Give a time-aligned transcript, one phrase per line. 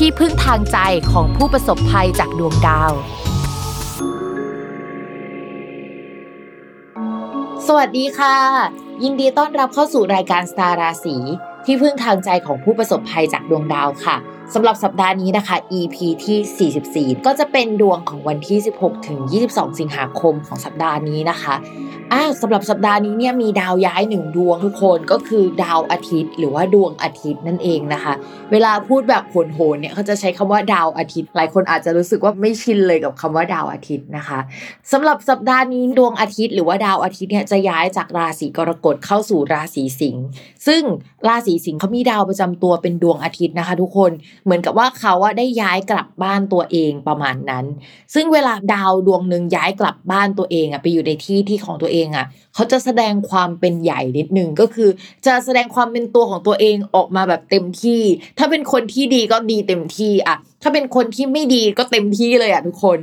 [0.00, 0.78] ที่พึ่งทางใจ
[1.12, 2.92] ของผู้ประสบภัยจากดวงดาว
[7.66, 8.36] สวัสดีค่ะ
[9.02, 11.16] ยินดีต้อนรับเข้าสู่รายการสตาราศี
[11.64, 14.16] ที่พึ่งทางใจของผู้ประสบภัยจากดวงดาวค่ะ
[14.54, 19.18] สำหรับสัปดาห์นี้นะคะ EP ที่ 44 ก็จะเป็นดวงของวันที่ 16 ถึง
[19.50, 21.54] 22 สิงหาคมของสัปดาห์นี้นะคะ
[22.14, 28.14] อ่าสำหรับสัปดาห์นี้เนี่ยมีดาวย้ายหนึ่งดวงทุกคนก็คือดาวอาทิตย์ หรือว่าดวงอาทิตย์นั่นเองนะคะ
[28.52, 34.38] เวลาพูดแบบโหนๆเนี่ยเขาจะใช้คำว่าดาวอาทิตย์ หลายคนอาจจะรู้สึกว่าไม่ชินเลยกับคำว่าดาวอาทิตย์นะคะ
[34.92, 40.24] สำหรับสัปดาห์นี้ดวงอาทิตย์ หรือว่าดาวอาทิตย์เนี่ยจะย้ายจากราศีกรกฎเข้าสู่ราศีสิงห์
[40.66, 40.82] ซึ่ง
[41.28, 44.10] ราศีสิงห์เขามีดาวประจำตัวเป็นดวงอาทิตย์นะคะ ทุกคน
[44.44, 47.64] เหมือนกับว่าเขาอะได้ย้ายกลับบ้านตัวเองประมาณนั้น
[48.14, 54.90] ซึ่งเวลาดาวดวงหนึ่งย้ายกลับบ้านตัวเองอะไปอยู่ในที่ที่ของตัวเองอะเขาจะแสดงความเป็นใหญ่นิดนึงก็คือ
[55.26, 58.02] จะแสดงความเป็นตัวของตัวเองออกมาแบบเต็มที่
[58.38, 62.98] ถ้าเป็นคนที่ดีก็ดีเต็มที่อะ ถ้าเป็นคนที่ไม่ดีก็เต็มที่เลยอะทุกคน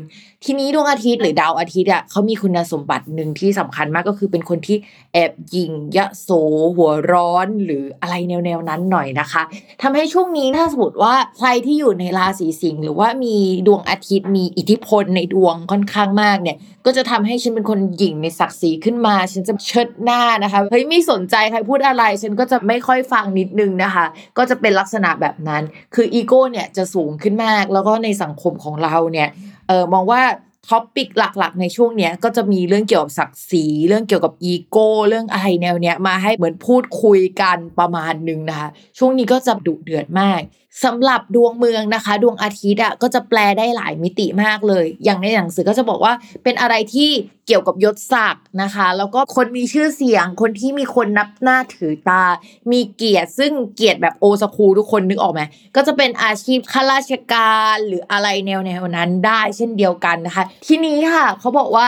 [0.46, 4.78] ทีนี้ดวงอาทิตย์หรือดาวอาทิตย์อะเขามีคุณสมบัติหนึ่งที่สำคัญมากก็คือเป็นคนที่
[5.14, 6.30] แอบยิงยะโส
[6.76, 9.44] หัวร้อนหรืออะไรแนวๆนั้นหน่อยนะคะ
[9.82, 13.36] ทำให้ช่วงนี้ถ้าสมมติว่าใครที่อยู่ในราศีสิงห์หรือว่ามี
[13.68, 24.06] ดวงอาทิตย์มีอิทธิพลในดวงค่อนข้างมากเนี่ย ก็จะทำให้ฉันเป็นคนหยิ่งในศักดิ์ศรีขึ้นมา ฉันจะเชิดหน้านะคะเฮ้ยไม่สนใจใครพูดอะไร ฉันก็จะไม่ค่อยฟังนิดนึงนะคะ
[24.38, 25.64] ก็จะเป็นลักษณะแบบนั้น
[25.96, 29.30] คืออีโก้เนี่ยจะสูงขึ้นมากแล้วก็ในสังคมของเราเนี่ย
[29.68, 30.22] เออมองว่า
[30.70, 40.42] topic หลักๆ ในช่วงเนี้ยก็จะมีเรื่องเกี่ยวกับศักดิ์ศรีเรื่องเกี่ยวกับอีโก้เรื่องอะไรแนวเนี้ยมาให้เหมือนพูดคุยกันประมาณนึงนะคะ ช่วงนี้ก็จะดุเดือดมาก
[40.84, 47.10] สำหรับดวงเมืองนะคะ ดวงอาทิตย์อะก็จะแปลได้หลายมิติมากเลย อย่างในหนังสือก็จะบอกว่าเป็นอะไรที่
[47.48, 52.24] เกี่ยวกับยศศักดิ์นะคะ แล้วก็คนมีชื่อเสียงคนที่มีคนนับหน้าถือตา
[52.72, 55.42] มีเกียรติซึ่งเกียรติแบบโอสคูทุกคนนึกออกไหม
[55.76, 61.88] ก็จะเป็นอาชีพข้าราชการหรืออะไรแนวแนวนั้นได้เช่นเดียวกันนะคะ ทีนี้ค่ะเขาบอกว่า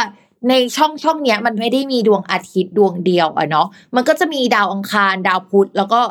[0.50, 6.02] ในช่องช่องเนี้ยมันไม่ได้มีดวงอาทิตย์ดวงเดียวอะเนาะมันก็จะมีดาวอังคารดาวพุธแล้วก็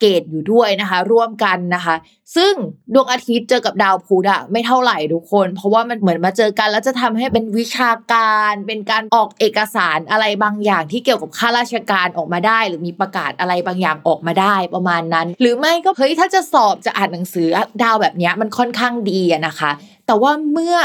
[0.00, 1.96] เกตอยู่ด้วยนะคะ ร่วมกันนะคะ
[2.36, 2.52] ซึ่ง
[2.94, 17.48] ดวงอาทิตย์เจอกับดาวพุธอะไม่เท่าไหร่ทุกคน เพราะว่ามันเหมือนมาเจอกันแล้วจะทำให้เป็นวิชาการ เป็นการออกเอกสารอะไรบางอย่างที่เกี่ยวกับข้าราชการออกมาได้ หรือมีประกาศอะไรบางอย่างออกมาได้ประมาณนั้น หรือไม่ก็เฮ้ยถ้าจะสอบจะอ่านหนังสือ
[17.82, 19.70] ดาวแบบนี้มันค่อนข้างดีนะคะ
[20.06, 20.76] แต่ว่าเมื่อ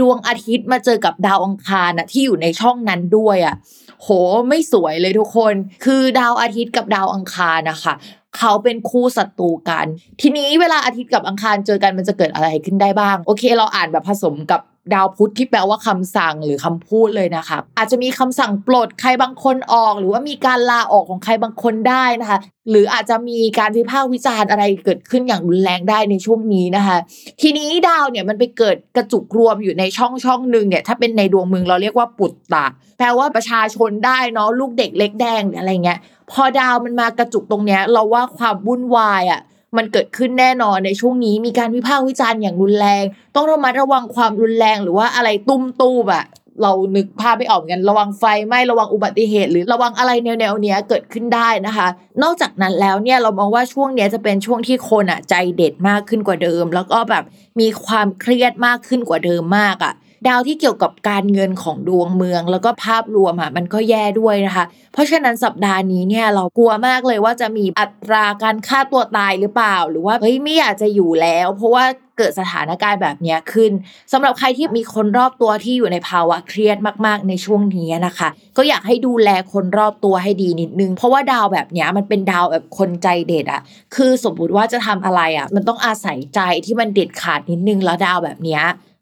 [0.00, 3.54] ดวงอาทิตย์มาเจอกับดาวอังคารนะที่อยู่ในช่องนั้นด้วยอะ่ะ
[4.02, 4.08] โห
[4.48, 5.54] ไม่สวยเลยทุกคน
[5.84, 7.94] คือดาวอาทิตย์กับดาวอังคารนะคะ
[8.36, 9.86] เขาเป็นคู่ศัตรูกัน
[10.20, 14.60] ทีนี้เวลาอาทิตย์กับอังคารเจอกันมันจะเกิดอะไรขึ้นได้บ้าง โอเค เราอ่านแบบผสมกับ
[14.94, 22.38] ดาวพุธที่แปลว่าคำสั่งหรือคำพูดเลยนะคะ อาจจะมีคำสั่งปลดใครบางคนออก หรือว่ามีการลาออกของใครบางคนได้นะคะ
[22.70, 26.98] หรืออาจจะมีการวิพากษ์วิจารณ์อะไรเกิดขึ้นอย่างรุนแรงได้ในช่วงนี้นะคะ
[27.40, 32.66] ทีนี้ดาวเนี่ยมันไปเกิดกระจุกรวมอยู่ในช่องช่องหนึ่งเนี่ยถ้าเป็นในดวงเมืองเราเรียกว่าปุตตะ
[32.98, 35.98] แปลว่าประชาชนได้เนาะลูกเด็กเล็กแดงอะไรเงี้ย
[36.30, 39.40] พอดาวมันมากระจุกตรงเนี้ยเราว่าความวุ่นวายอะ
[39.76, 46.26] มันเกิดขึ้นแน่นอนในช่วงนี้มีการวิพากษ์วิจารณ์อย่างรุนแรง ต้องระมัดระวังความรุนแรงหรือว่าอะไรตุ้มตู้แบบ
[46.62, 51.88] เรานึกภาพไม่ออกกันระวังไฟไหม้ระวังอุบัติเหตุ หรือระวังอะไรแนวๆเนี้ยเกิดขึ้นได้นะคะ
[52.22, 57.24] นอกจากนั้นแล้วเนี่ยเรามองว่าช่วงเนี้ยจะเป็นช่วงที่คนอะใจเด็ดมากขึ้นกว่าเดิม แล้วก็แบบ
[57.60, 59.92] มีความเครียดมากขึ้นกว่าเดิมมากอะ
[60.26, 71.84] ดาวที่เกี่ยวกับการเงินของดวงเมือง แล้วก็ภาพรวมอะมันก็แย่ด้วยนะคะ เพราะฉะนั้นสัปดาห์นี้เนี่ยเรากลัวมากเลยว่าจะมีอัตราการฆ่าตัวตายหรือเปล่า หรือว่าเฮ้ยไม่อยากจะอยู่แล้ว เพราะว่า
[72.18, 73.72] เกิดสถานการณ์แบบนี้ขึ้น
[74.12, 76.76] สำหรับใครที่มีคนรอบตัวที่อยู่ในภาวะเครียด
[77.06, 83.60] มากๆในช่วงนี้นะคะ ก็อยากให้ดูแลคนรอบตัวให้ดีนิดนึง เพราะว่าดาวแบบนี้มันเป็นดาวแบบคนใจเด็ดอะ
[83.94, 88.60] คือสมมติว่าจะทำอะไรอะมันต้องอาศัยใจที่มันเด็ดขาดนิดนึงแล้วดาวแบบนี้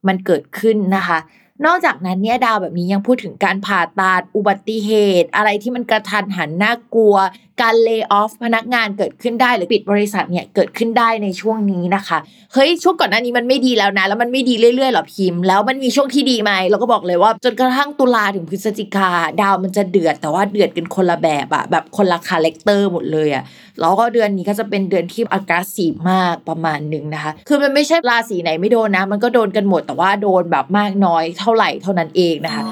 [0.08, 1.18] มันเกิดขึ้นนะคะ
[1.64, 4.90] นอกจากนั้นเนี่ยดาวแบบนี้ยังพูดถึงการผ่าตัดอุบัติเห
[5.22, 7.16] ตุ อะไรที่มันกระทันหันน่ากลัว
[7.62, 12.18] การ lay off พนักงานเกิดขึ้นได้หรือปิดบริษัทเนี่ยเกิดขึ้นได้ในช่วงนี้นะคะ
[12.52, 19.10] เฮ้ยช่วงก่อนหน้านี้มันไม่ดีแล้วนะ แล้วมันไม่ดีเรื่อยๆหรอพิมพ์แล้วมันมีช่วงที่ดีไหมเราก็บอกเลยว่าจนกระทั่งตุลาถึงพฤศจิกา
[19.40, 23.44] ดาวมันจะเดือดแต่ว่าเดือดกันคนละแบบอะแบบคนละ character หมดเลยอะ
[23.80, 32.64] แล้วก็เดือนนี้ก็จะเป็นเดือนที่อากาศสีมากประมาณหนึ่งนะคะ คือมันไม่ใช่ราศีไหนไม่โดนนะ มันก็โดนกันหมดแต่ว่าโดนแบบมากน้อยเท่าไหร่เท่านั้นเองนะคะ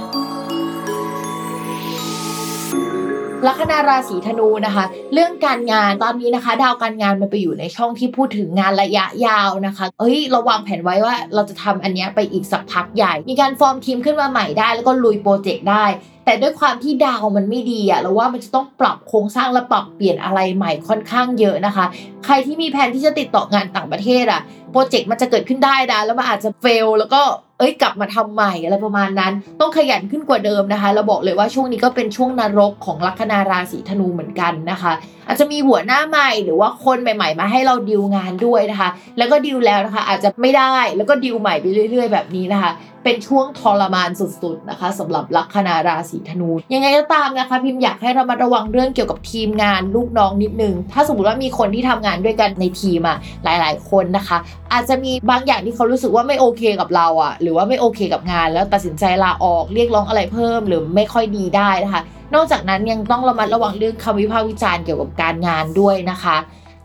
[3.47, 15.85] ลัคนาราศีธนูนะคะ เรื่องการงานตอนนี้นะคะ ดาวการงานมันไปอยู่ในช่องที่พูดถึงงานระยะยาวนะคะเอ้ยเราวางแผนไว้ว่าเราจะทำอันนี้ไปอีกสักพักใหญ่ มีการฟอร์มทีมขึ้นมาใหม่ได้ แล้วก็ลุยโปรเจกต์ได้
[16.25, 21.85] แต่ด้วยความที่ดาวมันไม่ดีอะเราว่ามันจะต้องปรับโครงสร้างและปรับเปลี่ยนอะไรใหม่ค่อนข้างเยอะนะคะ
[22.25, 24.41] ใครที่มีแผนที่จะติดต่องานต่างประเทศอะ
[24.71, 27.21] โปรเจกต์มันจะเกิดขึ้นได้นะแล้วมันอาจจะเฟลแล้วก็
[27.59, 34.93] เอ้ยกลับมาทำใหม่อะไรประมาณนั้น ต้องขยันขึ้นกว่าเดิมนะคะ เราบอกเลยว่าช่วงนี้ก็เป็นช่วงนรกของลัคนาราศีธนูเหมือนกันนะคะ
[35.27, 42.73] อาจจะมีหัวหน้าใหม่หรือว่าคนใหม่ ๆ มาให้เราดิวงานด้วยนะคะ แล้วก็ดิวแล้วนะคะ อาจจะไม่ได้แล้วก็ดิวใหม่ไปเรื่อย ๆ แบบนี้นะคะ
[43.05, 54.39] เป็นช่วงทรมานสุดๆนะคะสำหรับลัคนาราศีธนู ยังไงก็ตามนะคะ พิมพ์อยากให้เรามาระวังเรื่องเกี่ยวกับทีมงานลูกน้องนิดนึง ถ้าสมมติว่ามีคนที่ทำงานด้วยกันในทีมอะหลาย ๆ คนนะคะ
[54.73, 62.03] อาจจะมีบางอย่างที่เขารู้สึกว่าไม่โอเคกับเราอะหรือว่าไม่โอเคกับงาน แล้วตัดสินใจลาออกเรียกร้องอะไรเพิ่ม หรือไม่ค่อยดีได้นะคะ
[62.35, 66.37] นอกจากนั้นยังต้องระมัดระวังเรื่องคำวิพากษ์วิจารณ์เกี่ยวกับการงานด้วยนะคะ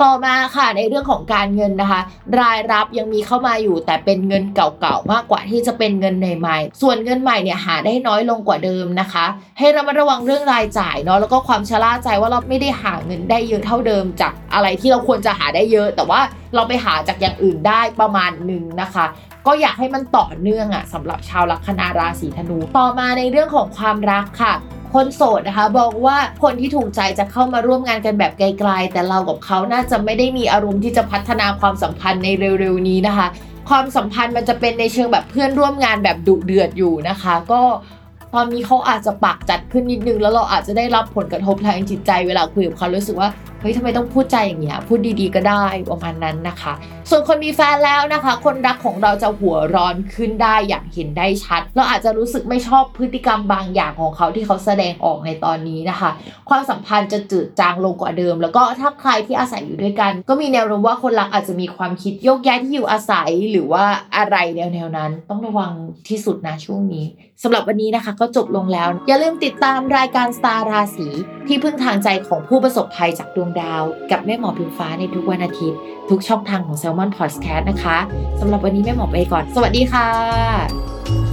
[0.05, 2.01] ต่อมาค่ะในเรื่องของการเงินนะคะ
[2.39, 9.25] รายรับยังมีเข้ามาอยู่ แต่เป็นเงินเก่าๆมากกว่าที่จะเป็นเงินใหม่ๆส่วนเงินใหม่เนี่ยหาได้น้อยลงกว่าเดิมนะคะ
[9.59, 16.21] ให้เรามาระวังเรื่องรายจ่ายเนาะแล้วก็ความชะล่าใจว่าเราไม่ได้หาเงินได้เยอะเท่าเดิม จากอะไรที่เราควรจะหาได้เยอะ แต่ว่า
[16.55, 19.05] เราไปหาจากอย่างอื่นได้ประมาณหนึ่งนะคะ
[19.47, 24.53] ก็อยากให้มันต่อเนื่องอะสำหรับชาวลัคนาราศีธนู ต่อมาในเรื่องของความรักค่ะ
[24.93, 33.27] คนโสดนะคะบอกว่าคนที่ถูกใจจะเข้ามาร่วมงานกันแบบไกลๆ แต่เรากับเขาน่าจะไม่ได้มีอารมณ์ที่จะพัฒนาความสัมพันธ์ในเร็วๆนี้นะคะ
[33.69, 37.61] ความสัมพันธ์มันจะเป็นในเชิงแบบเพื่อนร่วมงานแบบดุเดือดอยู่นะคะ ก็
[38.33, 43.29] ตอนนี้เขาอาจจะปากจัดขึ้นนิดนึง แล้วเราอาจจะได้รับผลกระทบทางจิตใจเวลาคุยกับเขารู้สึกว่า
[43.61, 46.73] เฮ้ยทำไมต้องพูดใจอย่างเงี้ยพูดดีๆก็ได้ประมาณนั้นนะคะ
[47.09, 56.09] ส่วนคนมีแฟนแล้วนะคะ คนรักของเราจะหัวร้อนขึ้นได้อย่างเห็นได้ชัด เราอาจจะรู้สึกไม่ชอบพฤติกรรมบางอย่างของเขาที่เขาแสดงออกในตอนนี้นะคะ
[56.49, 63.83] ความสัมพันธ์จะจืดจางลงกว่าเดิม แล้วก็ถ้าใครที่อาศัยอยู่ด้วยกัน ก็มีแนวโน้มว่าคนรักอาจจะมีความคิดโยกย้ายที่อยู่อาศัยหรือว่า
[64.17, 65.71] อะไรแนวๆนั้น ต้องระวัง
[66.09, 67.05] ที่สุดนะช่วงนี้
[67.43, 71.07] สำหรับวันนี้นะคะก็จบลงแล้ว อย่าลืมติดตามรายการสตาร์ราศี
[71.47, 75.79] ที่พึ่งทางใจของผู้ประสบภัยจากดวงดาว กับแม่หมอพิมฟ้าในทุกวันอาทิตย์
[76.09, 77.97] ทุกช่องทางของ s ซ l m o n Podcast นะคะ
[78.39, 81.28] สำหรับวันนี้แม่หมอไปก่อน สวัสดีค่ะ